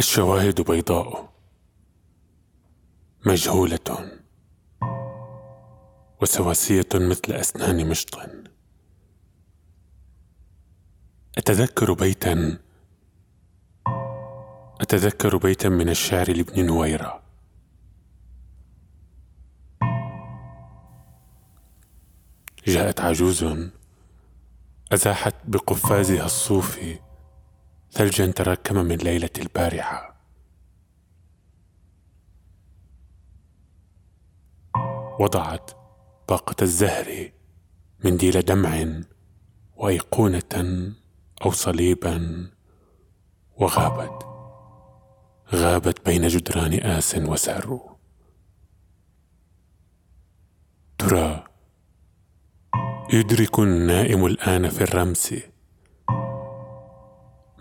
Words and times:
الشواهد 0.00 0.60
بيضاء 0.60 1.32
مجهولة 3.26 4.18
وسواسية 6.22 6.88
مثل 6.94 7.32
أسنان 7.32 7.88
مشط. 7.88 8.18
أتذكر 11.38 11.92
بيتا 11.92 12.58
أتذكر 14.80 15.36
بيتا 15.36 15.68
من 15.68 15.88
الشعر 15.88 16.32
لابن 16.32 16.66
نويرة. 16.66 17.22
جاءت 22.66 23.00
عجوز 23.00 23.46
أزاحت 24.92 25.34
بقفازها 25.44 26.24
الصوفي 26.24 27.09
ثلجا 27.92 28.26
تراكم 28.26 28.76
من 28.76 28.96
ليلة 28.96 29.30
البارحة. 29.38 30.16
وضعت 35.20 35.70
باقة 36.28 36.56
الزهر 36.62 37.30
منديل 38.04 38.42
دمع 38.42 39.02
وأيقونة 39.76 40.92
أو 41.44 41.50
صليبا 41.50 42.50
وغابت 43.56 44.26
غابت 45.54 46.06
بين 46.06 46.28
جدران 46.28 46.74
آس 46.74 47.14
وسار. 47.14 47.96
ترى 50.98 51.44
يدرك 53.12 53.58
النائم 53.58 54.26
الآن 54.26 54.68
في 54.68 54.84
الرمس 54.84 55.34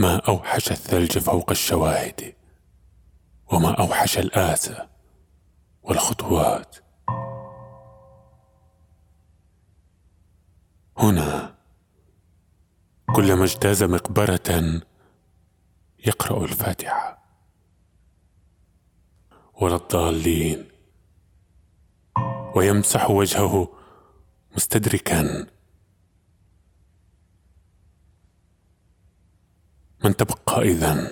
ما 0.00 0.16
أوحش 0.16 0.72
الثلج 0.72 1.18
فوق 1.18 1.50
الشواهد 1.50 2.34
وما 3.52 3.70
أوحش 3.70 4.18
الآسى 4.18 4.88
والخطوات. 5.82 6.76
هنا 10.98 11.54
كلما 13.16 13.44
اجتاز 13.44 13.82
مقبرة 13.82 14.80
يقرأ 16.06 16.44
الفاتحة. 16.44 17.24
ولا 19.60 19.76
الضالين 19.76 20.68
ويمسح 22.56 23.10
وجهه 23.10 23.68
مستدركا. 24.56 25.46
من 30.04 30.16
تبقى 30.16 30.62
إذن 30.62 31.08